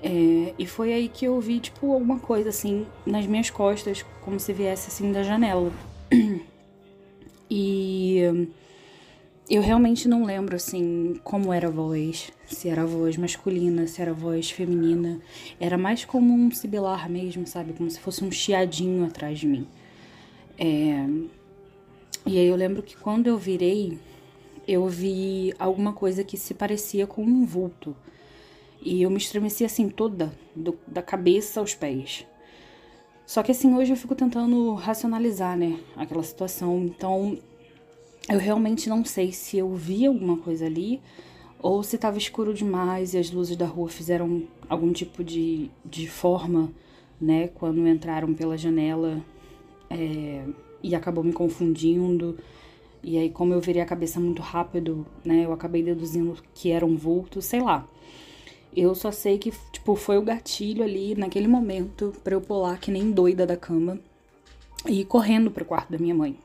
É, 0.01 0.53
e 0.57 0.65
foi 0.65 0.93
aí 0.93 1.09
que 1.09 1.25
eu 1.25 1.39
vi, 1.39 1.59
tipo, 1.59 1.91
alguma 1.91 2.19
coisa 2.19 2.49
assim 2.49 2.85
nas 3.05 3.25
minhas 3.25 3.49
costas, 3.49 4.05
como 4.21 4.39
se 4.39 4.53
viesse 4.53 4.89
assim 4.89 5.11
da 5.11 5.23
janela. 5.23 5.71
E 7.49 8.19
eu 9.49 9.61
realmente 9.61 10.09
não 10.09 10.25
lembro 10.25 10.57
assim 10.57 11.17
como 11.23 11.53
era 11.53 11.67
a 11.69 11.71
voz, 11.71 12.29
se 12.45 12.67
era 12.67 12.81
a 12.81 12.85
voz 12.85 13.15
masculina, 13.15 13.87
se 13.87 14.01
era 14.01 14.11
a 14.11 14.13
voz 14.13 14.51
feminina. 14.51 15.21
Era 15.57 15.77
mais 15.77 16.03
como 16.03 16.33
um 16.33 16.51
sibilar 16.51 17.09
mesmo, 17.09 17.47
sabe? 17.47 17.71
Como 17.71 17.89
se 17.89 17.99
fosse 17.99 18.23
um 18.25 18.31
chiadinho 18.31 19.05
atrás 19.05 19.39
de 19.39 19.47
mim. 19.47 19.65
É... 20.57 21.07
E 22.27 22.37
aí 22.37 22.47
eu 22.47 22.55
lembro 22.57 22.83
que 22.83 22.97
quando 22.97 23.27
eu 23.27 23.37
virei, 23.37 23.97
eu 24.67 24.85
vi 24.87 25.53
alguma 25.57 25.93
coisa 25.93 26.25
que 26.25 26.35
se 26.35 26.53
parecia 26.53 27.07
com 27.07 27.23
um 27.23 27.45
vulto. 27.45 27.95
E 28.81 29.01
eu 29.01 29.09
me 29.09 29.17
estremeci 29.17 29.63
assim 29.63 29.89
toda, 29.89 30.37
do, 30.53 30.77
da 30.85 31.01
cabeça 31.01 31.61
aos 31.61 31.73
pés. 31.73 32.27
Só 33.25 33.41
que 33.41 33.51
assim, 33.51 33.73
hoje 33.73 33.93
eu 33.93 33.97
fico 33.97 34.13
tentando 34.13 34.73
racionalizar, 34.73 35.57
né, 35.57 35.79
aquela 35.95 36.21
situação. 36.21 36.83
Então, 36.85 37.37
eu 38.29 38.39
realmente 38.39 38.89
não 38.89 39.05
sei 39.05 39.31
se 39.31 39.57
eu 39.57 39.73
vi 39.73 40.05
alguma 40.05 40.37
coisa 40.37 40.65
ali 40.65 41.01
ou 41.59 41.81
se 41.81 41.95
estava 41.95 42.17
escuro 42.17 42.53
demais 42.53 43.13
e 43.13 43.17
as 43.17 43.31
luzes 43.31 43.55
da 43.55 43.65
rua 43.65 43.89
fizeram 43.89 44.43
algum 44.69 44.91
tipo 44.91 45.23
de, 45.23 45.71
de 45.83 46.07
forma, 46.07 46.71
né, 47.19 47.47
quando 47.47 47.87
entraram 47.87 48.33
pela 48.33 48.57
janela 48.57 49.23
é, 49.89 50.43
e 50.87 50.95
acabou 50.95 51.23
me 51.23 51.33
confundindo. 51.33 52.37
E 53.03 53.17
aí, 53.17 53.29
como 53.29 53.53
eu 53.53 53.59
virei 53.59 53.81
a 53.81 53.85
cabeça 53.85 54.19
muito 54.19 54.41
rápido, 54.41 55.05
né, 55.23 55.45
eu 55.45 55.51
acabei 55.51 55.83
deduzindo 55.83 56.37
que 56.53 56.71
era 56.71 56.85
um 56.85 56.95
vulto, 56.95 57.41
sei 57.41 57.61
lá. 57.61 57.87
Eu 58.75 58.95
só 58.95 59.11
sei 59.11 59.37
que, 59.37 59.51
tipo, 59.71 59.95
foi 59.95 60.17
o 60.17 60.21
gatilho 60.21 60.83
ali 60.83 61.13
naquele 61.15 61.47
momento 61.47 62.13
para 62.23 62.33
eu 62.33 62.41
pular 62.41 62.79
que 62.79 62.91
nem 62.91 63.11
doida 63.11 63.45
da 63.45 63.57
cama 63.57 63.99
e 64.87 65.01
ir 65.01 65.05
correndo 65.05 65.51
pro 65.51 65.65
quarto 65.65 65.91
da 65.91 65.97
minha 65.97 66.15
mãe. 66.15 66.37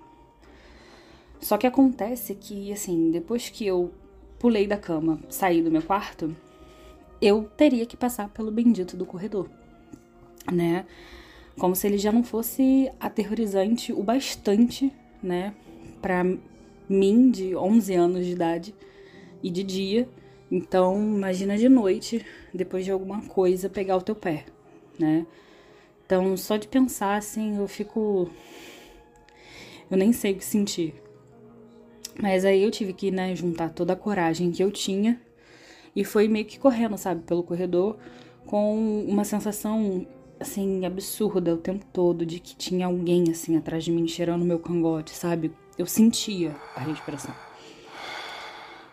Só 1.40 1.56
que 1.56 1.66
acontece 1.66 2.34
que, 2.34 2.72
assim, 2.72 3.11
depois 3.11 3.49
que 3.49 3.66
eu 3.66 3.92
pulei 4.38 4.66
da 4.66 4.76
cama, 4.76 5.20
saí 5.28 5.62
do 5.62 5.70
meu 5.70 5.82
quarto, 5.82 6.34
eu 7.20 7.49
teria 7.56 7.87
que 7.87 7.96
passar 7.96 8.28
pelo 8.28 8.50
bendito 8.50 8.96
do 8.96 9.06
corredor, 9.06 9.49
né? 10.52 10.84
Como 11.59 11.76
se 11.76 11.87
ele 11.87 11.99
já 11.99 12.11
não 12.11 12.25
fosse 12.25 12.90
aterrorizante 12.99 13.92
o 13.92 14.02
bastante, 14.02 14.92
né, 15.23 15.54
para 16.00 16.25
mim 16.88 17.30
de 17.30 17.54
11 17.54 17.94
anos 17.94 18.26
de 18.26 18.32
idade 18.32 18.75
e 19.42 19.50
de 19.50 19.62
dia 19.62 20.09
então, 20.54 20.99
imagina 20.99 21.56
de 21.56 21.66
noite, 21.66 22.23
depois 22.52 22.85
de 22.85 22.90
alguma 22.90 23.23
coisa, 23.23 23.71
pegar 23.71 23.97
o 23.97 24.02
teu 24.02 24.14
pé, 24.14 24.44
né? 24.99 25.26
Então, 26.04 26.37
só 26.37 26.59
de 26.59 26.68
pensar 26.68 27.16
assim, 27.16 27.56
eu 27.56 27.66
fico. 27.66 28.28
Eu 29.90 29.97
nem 29.97 30.12
sei 30.12 30.32
o 30.32 30.37
que 30.37 30.44
sentir. 30.44 30.94
Mas 32.21 32.44
aí 32.44 32.62
eu 32.62 32.71
tive 32.71 32.92
que, 32.92 33.11
né, 33.11 33.35
juntar 33.35 33.71
toda 33.71 33.94
a 33.94 33.97
coragem 33.97 34.52
que 34.52 34.62
eu 34.62 34.71
tinha 34.71 35.18
e 35.97 36.04
foi 36.04 36.28
meio 36.28 36.44
que 36.44 36.59
correndo, 36.59 36.99
sabe, 36.99 37.23
pelo 37.23 37.42
corredor 37.42 37.97
com 38.44 39.06
uma 39.09 39.25
sensação 39.25 40.06
assim 40.42 40.84
absurda 40.84 41.54
o 41.54 41.58
tempo 41.58 41.84
todo 41.92 42.26
de 42.26 42.38
que 42.38 42.54
tinha 42.54 42.87
alguém 42.87 43.25
assim 43.30 43.56
atrás 43.56 43.84
de 43.84 43.90
mim 43.90 44.06
cheirando 44.06 44.44
meu 44.44 44.58
cangote, 44.58 45.11
sabe? 45.12 45.52
Eu 45.78 45.87
sentia 45.87 46.54
a 46.76 46.80
respiração. 46.80 47.34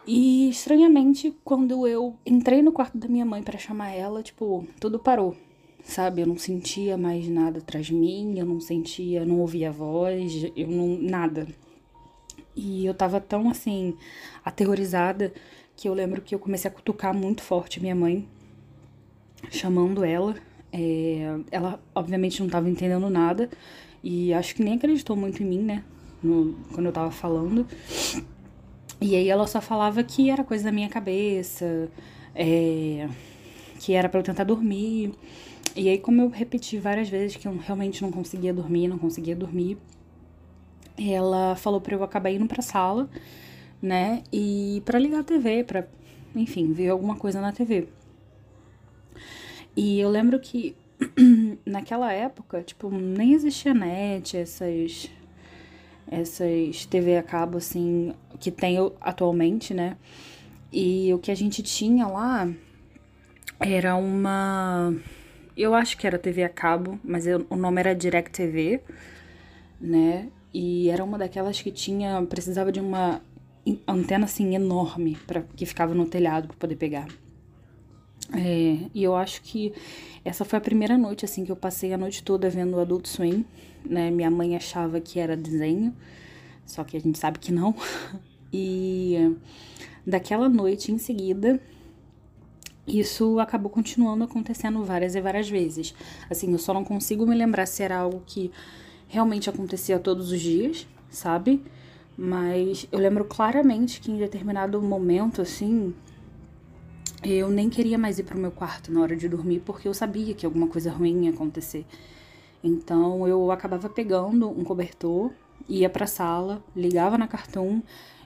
E 0.08 0.50
estranhamente, 0.50 1.36
quando 1.44 1.86
eu 1.86 2.16
entrei 2.26 2.62
no 2.62 2.72
quarto 2.72 2.98
da 2.98 3.08
minha 3.08 3.26
mãe 3.26 3.44
para 3.44 3.60
chamar 3.60 3.92
ela, 3.92 4.24
tipo, 4.24 4.66
tudo 4.80 4.98
parou. 4.98 5.36
Sabe, 5.84 6.22
eu 6.22 6.28
não 6.28 6.38
sentia 6.38 6.98
mais 6.98 7.28
nada 7.28 7.60
atrás 7.60 7.86
de 7.86 7.94
mim, 7.94 8.38
eu 8.40 8.46
não 8.46 8.60
sentia, 8.60 9.26
não 9.26 9.40
ouvia 9.40 9.70
a 9.70 9.72
voz, 9.72 10.52
eu 10.56 10.68
não 10.68 10.98
nada. 11.00 11.48
E 12.56 12.86
eu 12.86 12.94
tava 12.94 13.22
tão 13.22 13.50
assim 13.50 13.96
aterrorizada 14.44 15.34
que 15.76 15.88
eu 15.88 15.94
lembro 15.94 16.22
que 16.22 16.34
eu 16.34 16.40
comecei 16.40 16.70
a 16.70 16.74
cutucar 16.74 17.14
muito 17.14 17.42
forte 17.42 17.80
minha 17.80 17.96
mãe, 17.96 18.28
chamando 19.50 20.04
ela. 20.04 20.36
É, 20.72 21.40
ela 21.52 21.80
obviamente 21.96 22.42
não 22.42 22.50
tava 22.50 22.70
entendendo 22.70 23.10
nada 23.10 23.50
e 24.04 24.34
acho 24.34 24.54
que 24.56 24.64
nem 24.64 24.76
acreditou 24.76 25.16
muito 25.16 25.42
em 25.42 25.46
mim, 25.46 25.60
né? 25.60 25.84
No, 26.22 26.54
quando 26.74 26.88
eu 26.88 26.92
tava 26.92 27.12
falando. 27.12 27.66
E 29.02 29.16
aí 29.16 29.30
ela 29.30 29.48
só 29.48 29.62
falava 29.62 30.04
que 30.04 30.30
era 30.30 30.44
coisa 30.44 30.66
da 30.66 30.72
minha 30.72 30.90
cabeça, 30.90 31.90
é, 32.36 33.08
que 33.80 33.94
era 33.94 34.10
para 34.10 34.20
eu 34.20 34.24
tentar 34.24 34.44
dormir. 34.44 35.14
E 35.76 35.88
aí, 35.88 35.98
como 35.98 36.22
eu 36.22 36.30
repeti 36.30 36.78
várias 36.78 37.08
vezes 37.08 37.38
que 37.38 37.48
eu 37.48 37.58
realmente 37.58 38.02
não 38.02 38.12
conseguia 38.12 38.54
dormir, 38.54 38.88
não 38.88 38.98
conseguia 38.98 39.36
dormir, 39.36 39.78
ela 40.98 41.56
falou 41.56 41.80
para 41.80 41.96
eu 41.96 42.04
acabar 42.04 42.32
indo 42.32 42.46
pra 42.46 42.62
sala, 42.62 43.10
né? 43.82 44.24
E 44.34 44.82
para 44.86 45.00
ligar 45.00 45.20
a 45.20 45.24
TV, 45.24 45.64
para, 45.64 45.88
enfim, 46.36 46.74
ver 46.74 46.90
alguma 46.90 47.16
coisa 47.16 47.40
na 47.40 47.52
TV. 47.54 47.88
E 49.82 49.98
eu 49.98 50.10
lembro 50.10 50.38
que 50.42 50.76
naquela 51.66 52.12
época, 52.12 52.62
tipo, 52.62 52.90
nem 52.92 53.32
existia 53.32 53.74
net, 53.74 54.36
essas 54.36 55.10
essas 56.12 56.86
TV 56.86 57.16
a 57.16 57.24
cabo, 57.24 57.60
assim, 57.60 58.14
que 58.42 58.52
tem 58.52 58.76
atualmente, 59.00 59.74
né? 59.74 59.96
E 60.70 61.14
o 61.14 61.18
que 61.18 61.32
a 61.32 61.36
gente 61.36 61.64
tinha 61.64 62.08
lá 62.08 62.52
era 63.58 63.96
uma. 63.96 64.94
Eu 65.56 65.74
acho 65.74 65.98
que 65.98 66.06
era 66.06 66.20
TV 66.20 66.44
a 66.44 66.50
cabo, 66.50 67.00
mas 67.02 67.26
eu, 67.26 67.48
o 67.50 67.56
nome 67.56 67.80
era 67.80 67.96
Direct 67.96 68.32
TV, 68.32 68.82
né? 69.80 70.28
E 70.54 70.90
era 70.90 71.06
uma 71.06 71.18
daquelas 71.18 71.62
que 71.62 71.72
tinha. 71.72 72.22
precisava 72.24 72.70
de 72.70 72.82
uma 72.82 73.22
antena 73.88 74.26
assim 74.26 74.56
enorme 74.56 75.18
para 75.26 75.42
que 75.56 75.66
ficava 75.66 75.96
no 75.96 76.06
telhado 76.06 76.50
para 76.50 76.58
poder 76.58 76.76
pegar. 76.76 77.08
É, 78.34 78.90
e 78.94 79.04
eu 79.04 79.16
acho 79.16 79.42
que 79.42 79.74
essa 80.24 80.46
foi 80.46 80.58
a 80.58 80.62
primeira 80.62 80.98
noite 80.98 81.26
assim 81.26 81.44
que 81.44 81.52
eu 81.52 81.56
passei 81.56 81.94
a 81.94 81.98
noite 81.98 82.24
toda 82.24 82.50
vendo 82.50 82.76
o 82.76 82.80
Adult 82.80 83.08
Swim, 83.08 83.46
né? 83.84 84.12
Minha 84.12 84.30
mãe 84.30 84.56
achava 84.56 85.00
que 85.00 85.20
era 85.20 85.36
desenho, 85.36 85.96
só 86.66 86.84
que 86.84 86.96
a 86.96 87.00
gente 87.00 87.18
sabe 87.18 87.40
que 87.40 87.52
não. 87.52 87.76
E 88.52 89.38
daquela 90.04 90.50
noite 90.50 90.92
em 90.92 90.98
seguida, 90.98 91.62
isso 92.88 93.40
acabou 93.40 93.70
continuando 93.70 94.24
acontecendo 94.24 94.84
várias 94.84 95.14
e 95.14 95.22
várias 95.22 95.48
vezes. 95.48 95.94
Assim, 96.28 96.52
eu 96.52 96.58
só 96.58 96.74
não 96.74 96.84
consigo 96.84 97.28
me 97.28 97.36
lembrar 97.36 97.68
se 97.68 97.84
era 97.84 97.98
algo 98.00 98.24
que 98.26 98.52
realmente 99.08 99.50
acontecia 99.50 100.00
todos 100.00 100.32
os 100.32 100.42
dias, 100.42 100.88
sabe? 101.12 101.62
Mas 102.18 102.88
eu 102.92 103.00
lembro 103.00 103.24
claramente 103.26 104.02
que 104.02 104.12
em 104.12 104.18
determinado 104.18 104.82
momento, 104.82 105.42
assim, 105.42 105.94
eu 107.24 107.50
nem 107.50 107.70
queria 107.70 107.98
mais 107.98 108.18
ir 108.18 108.24
pro 108.24 108.38
meu 108.38 108.52
quarto 108.52 108.92
na 108.92 109.02
hora 109.02 109.16
de 109.16 109.28
dormir 109.28 109.62
porque 109.66 109.88
eu 109.88 109.94
sabia 109.94 110.34
que 110.34 110.46
alguma 110.46 110.68
coisa 110.68 110.92
ruim 110.92 111.26
ia 111.26 111.32
acontecer. 111.32 111.86
Então 112.64 113.28
eu 113.28 113.52
acabava 113.52 113.90
pegando 113.90 114.50
um 114.50 114.64
cobertor, 114.64 115.32
ia 115.68 115.90
pra 115.90 116.08
sala, 116.08 116.64
ligava 116.76 117.18
na 117.18 117.28
Cartoon 117.28 117.82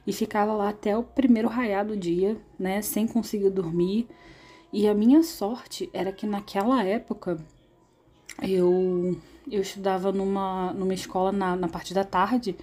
e 0.06 0.14
ficava 0.14 0.54
lá 0.54 0.70
até 0.70 0.98
o 0.98 1.04
primeiro 1.04 1.48
raiar 1.48 1.86
do 1.86 1.96
dia, 1.96 2.38
né, 2.60 2.82
sem 2.82 3.08
conseguir 3.08 3.50
dormir. 3.50 4.08
E 4.72 4.88
a 4.88 4.94
minha 4.94 5.24
sorte 5.24 5.90
era 5.94 6.12
que 6.12 6.26
naquela 6.26 6.84
época 6.84 7.38
eu 8.42 9.18
eu 9.52 9.62
estudava 9.62 10.12
numa, 10.12 10.72
numa 10.74 10.94
escola 10.94 11.32
na, 11.32 11.56
na 11.56 11.68
parte 11.68 11.94
da 11.94 12.04
tarde 12.04 12.56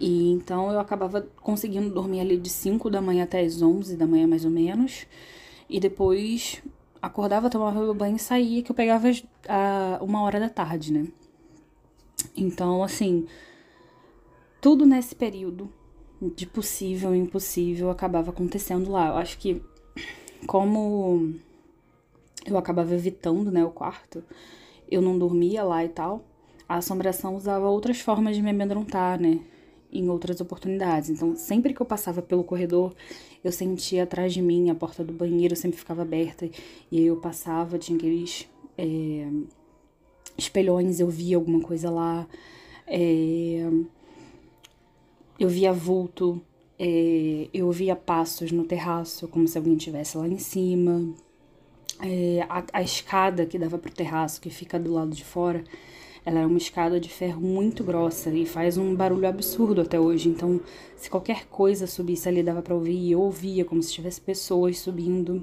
e 0.00 0.30
então 0.32 0.70
eu 0.72 0.80
acabava 0.80 1.26
conseguindo 1.42 1.90
dormir 1.90 2.20
ali 2.20 2.36
de 2.38 2.48
5 2.48 2.88
da 2.88 3.00
manhã 3.00 3.24
até 3.24 3.40
as 3.40 3.60
11 3.60 3.96
da 3.96 4.06
manhã 4.06 4.26
mais 4.26 4.44
ou 4.44 4.50
menos. 4.50 5.06
E 5.68 5.78
depois 5.78 6.62
acordava, 7.00 7.50
tomava 7.50 7.80
meu 7.80 7.94
banho 7.94 8.16
e 8.16 8.18
saía, 8.18 8.62
que 8.62 8.70
eu 8.70 8.74
pegava 8.74 9.08
a, 9.48 9.98
uma 10.02 10.22
hora 10.22 10.40
da 10.40 10.48
tarde, 10.48 10.92
né? 10.92 11.06
Então, 12.36 12.82
assim, 12.82 13.26
tudo 14.60 14.86
nesse 14.86 15.14
período 15.14 15.72
de 16.34 16.46
possível 16.46 17.14
e 17.14 17.18
impossível 17.18 17.90
acabava 17.90 18.30
acontecendo 18.30 18.90
lá. 18.90 19.08
Eu 19.08 19.16
acho 19.16 19.38
que 19.38 19.62
como 20.46 21.34
eu 22.46 22.56
acabava 22.56 22.94
evitando, 22.94 23.50
né, 23.50 23.64
o 23.64 23.70
quarto. 23.70 24.24
Eu 24.90 25.02
não 25.02 25.18
dormia 25.18 25.62
lá 25.62 25.84
e 25.84 25.88
tal. 25.88 26.24
A 26.68 26.76
assombração 26.76 27.36
usava 27.36 27.68
outras 27.68 28.00
formas 28.00 28.36
de 28.36 28.42
me 28.42 28.50
amedrontar, 28.50 29.20
né? 29.20 29.40
Em 29.90 30.08
outras 30.08 30.40
oportunidades. 30.40 31.08
Então, 31.08 31.34
sempre 31.34 31.72
que 31.72 31.80
eu 31.80 31.86
passava 31.86 32.20
pelo 32.20 32.44
corredor, 32.44 32.94
eu 33.42 33.50
sentia 33.50 34.02
atrás 34.02 34.34
de 34.34 34.42
mim 34.42 34.68
a 34.68 34.74
porta 34.74 35.02
do 35.02 35.12
banheiro 35.12 35.56
sempre 35.56 35.78
ficava 35.78 36.02
aberta. 36.02 36.48
E 36.90 36.98
aí 36.98 37.06
eu 37.06 37.16
passava, 37.16 37.78
tinha 37.78 37.96
aqueles 37.96 38.46
é, 38.76 39.26
espelhões, 40.36 41.00
eu 41.00 41.08
via 41.08 41.36
alguma 41.36 41.60
coisa 41.60 41.90
lá. 41.90 42.26
É, 42.86 43.68
eu 45.38 45.48
via 45.48 45.72
vulto, 45.72 46.42
é, 46.78 47.48
eu 47.52 47.66
ouvia 47.66 47.96
passos 47.96 48.52
no 48.52 48.64
terraço, 48.64 49.26
como 49.28 49.46
se 49.48 49.58
alguém 49.58 49.74
estivesse 49.74 50.16
lá 50.16 50.26
em 50.26 50.38
cima. 50.38 51.14
É, 52.00 52.46
a, 52.48 52.64
a, 52.72 52.82
escada 52.82 53.44
que 53.44 53.58
dava 53.58 53.76
pro 53.78 53.92
terraço, 53.92 54.40
que 54.40 54.50
fica 54.50 54.78
do 54.78 54.92
lado 54.92 55.10
de 55.10 55.24
fora, 55.24 55.64
ela 56.28 56.40
é 56.40 56.46
uma 56.46 56.58
escada 56.58 57.00
de 57.00 57.08
ferro 57.08 57.40
muito 57.40 57.82
grossa 57.82 58.28
e 58.28 58.44
faz 58.44 58.76
um 58.76 58.94
barulho 58.94 59.26
absurdo 59.26 59.80
até 59.80 59.98
hoje. 59.98 60.28
Então, 60.28 60.60
se 60.94 61.08
qualquer 61.08 61.46
coisa 61.46 61.86
subisse 61.86 62.28
ali, 62.28 62.42
dava 62.42 62.60
para 62.60 62.74
ouvir. 62.74 62.98
E 62.98 63.12
eu 63.12 63.20
ouvia 63.22 63.64
como 63.64 63.82
se 63.82 63.90
tivesse 63.90 64.20
pessoas 64.20 64.78
subindo. 64.78 65.42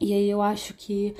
E 0.00 0.14
aí 0.14 0.30
eu 0.30 0.40
acho 0.40 0.72
que 0.72 1.14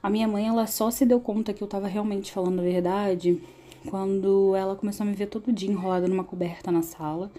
a 0.00 0.08
minha 0.08 0.28
mãe, 0.28 0.46
ela 0.46 0.68
só 0.68 0.88
se 0.88 1.04
deu 1.04 1.18
conta 1.18 1.52
que 1.52 1.62
eu 1.62 1.66
tava 1.66 1.88
realmente 1.88 2.30
falando 2.30 2.60
a 2.60 2.62
verdade 2.62 3.42
quando 3.88 4.54
ela 4.54 4.76
começou 4.76 5.04
a 5.04 5.10
me 5.10 5.16
ver 5.16 5.26
todo 5.26 5.52
dia 5.52 5.70
enrolada 5.70 6.06
numa 6.06 6.22
coberta 6.22 6.70
na 6.70 6.82
sala, 6.82 7.30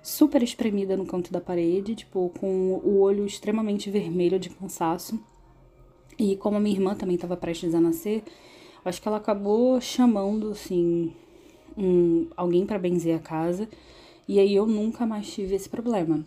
super 0.00 0.44
espremida 0.44 0.96
no 0.96 1.06
canto 1.06 1.32
da 1.32 1.40
parede, 1.40 1.96
tipo, 1.96 2.30
com 2.38 2.80
o 2.84 3.00
olho 3.00 3.26
extremamente 3.26 3.90
vermelho 3.90 4.38
de 4.38 4.50
cansaço. 4.50 5.18
E 6.16 6.36
como 6.36 6.56
a 6.56 6.60
minha 6.60 6.76
irmã 6.76 6.94
também 6.94 7.16
estava 7.16 7.36
prestes 7.36 7.74
a 7.74 7.80
nascer, 7.80 8.22
acho 8.84 9.00
que 9.00 9.08
ela 9.08 9.16
acabou 9.16 9.80
chamando, 9.80 10.50
assim, 10.50 11.12
um, 11.76 12.26
alguém 12.36 12.66
para 12.66 12.78
benzer 12.78 13.16
a 13.16 13.20
casa. 13.20 13.68
E 14.26 14.38
aí 14.38 14.54
eu 14.54 14.66
nunca 14.66 15.06
mais 15.06 15.32
tive 15.32 15.54
esse 15.54 15.68
problema. 15.68 16.24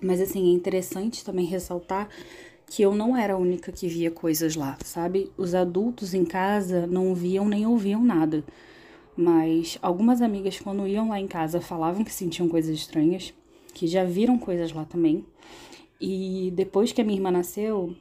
Mas, 0.00 0.20
assim, 0.20 0.50
é 0.50 0.54
interessante 0.54 1.24
também 1.24 1.46
ressaltar 1.46 2.08
que 2.66 2.82
eu 2.82 2.94
não 2.94 3.16
era 3.16 3.34
a 3.34 3.38
única 3.38 3.70
que 3.70 3.86
via 3.86 4.10
coisas 4.10 4.56
lá, 4.56 4.76
sabe? 4.84 5.30
Os 5.36 5.54
adultos 5.54 6.14
em 6.14 6.24
casa 6.24 6.86
não 6.86 7.14
viam 7.14 7.48
nem 7.48 7.66
ouviam 7.66 8.02
nada. 8.02 8.44
Mas 9.16 9.78
algumas 9.80 10.20
amigas, 10.20 10.58
quando 10.58 10.86
iam 10.86 11.08
lá 11.08 11.20
em 11.20 11.28
casa, 11.28 11.60
falavam 11.60 12.02
que 12.02 12.12
sentiam 12.12 12.48
coisas 12.48 12.74
estranhas, 12.74 13.32
que 13.72 13.86
já 13.86 14.04
viram 14.04 14.38
coisas 14.38 14.72
lá 14.72 14.84
também. 14.84 15.24
E 16.00 16.52
depois 16.54 16.90
que 16.92 17.00
a 17.00 17.04
minha 17.04 17.16
irmã 17.16 17.30
nasceu, 17.30 17.94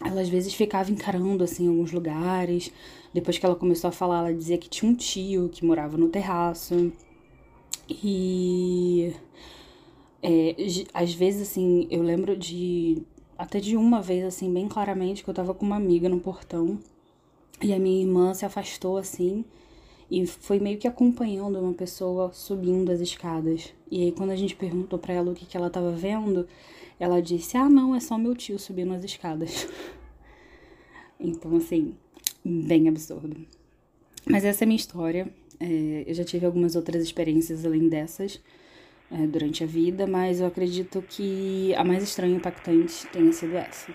ela 0.00 0.20
às 0.20 0.28
vezes 0.28 0.54
ficava 0.54 0.90
encarando 0.90 1.44
assim 1.44 1.68
alguns 1.68 1.92
lugares. 1.92 2.70
Depois 3.12 3.38
que 3.38 3.46
ela 3.46 3.56
começou 3.56 3.88
a 3.88 3.92
falar, 3.92 4.18
ela 4.18 4.34
dizia 4.34 4.58
que 4.58 4.68
tinha 4.68 4.90
um 4.90 4.94
tio 4.94 5.48
que 5.48 5.64
morava 5.64 5.96
no 5.96 6.08
terraço. 6.08 6.92
E 7.88 9.14
é, 10.22 10.56
às 10.92 11.12
vezes 11.14 11.42
assim, 11.50 11.86
eu 11.90 12.02
lembro 12.02 12.36
de 12.36 13.02
até 13.36 13.60
de 13.60 13.76
uma 13.76 14.00
vez 14.00 14.24
assim 14.24 14.52
bem 14.52 14.68
claramente 14.68 15.22
que 15.22 15.28
eu 15.30 15.34
tava 15.34 15.52
com 15.54 15.66
uma 15.66 15.76
amiga 15.76 16.08
no 16.08 16.20
portão 16.20 16.78
e 17.60 17.72
a 17.72 17.78
minha 17.78 18.02
irmã 18.02 18.32
se 18.32 18.44
afastou 18.46 18.96
assim 18.96 19.44
e 20.10 20.26
foi 20.26 20.58
meio 20.58 20.78
que 20.78 20.86
acompanhando 20.86 21.58
uma 21.58 21.72
pessoa 21.72 22.32
subindo 22.32 22.90
as 22.90 23.00
escadas. 23.00 23.72
E 23.90 24.04
aí 24.04 24.12
quando 24.12 24.30
a 24.30 24.36
gente 24.36 24.54
perguntou 24.54 24.98
para 24.98 25.14
ela 25.14 25.30
o 25.30 25.34
que 25.34 25.46
que 25.46 25.56
ela 25.56 25.70
tava 25.70 25.92
vendo, 25.92 26.46
ela 26.98 27.20
disse: 27.20 27.56
Ah, 27.56 27.68
não, 27.68 27.94
é 27.94 28.00
só 28.00 28.16
meu 28.18 28.34
tio 28.34 28.58
subindo 28.58 28.92
as 28.92 29.04
escadas. 29.04 29.68
então, 31.18 31.56
assim, 31.56 31.94
bem 32.44 32.88
absurdo. 32.88 33.36
Mas 34.26 34.44
essa 34.44 34.64
é 34.64 34.66
a 34.66 34.68
minha 34.68 34.76
história. 34.76 35.28
É, 35.60 36.04
eu 36.06 36.14
já 36.14 36.24
tive 36.24 36.44
algumas 36.46 36.74
outras 36.76 37.02
experiências 37.02 37.64
além 37.64 37.88
dessas 37.88 38.40
é, 39.10 39.26
durante 39.26 39.62
a 39.62 39.66
vida, 39.66 40.06
mas 40.06 40.40
eu 40.40 40.46
acredito 40.46 41.02
que 41.02 41.74
a 41.74 41.84
mais 41.84 42.02
estranha 42.02 42.34
e 42.34 42.36
impactante 42.36 43.06
tenha 43.08 43.32
sido 43.32 43.54
essa. 43.54 43.92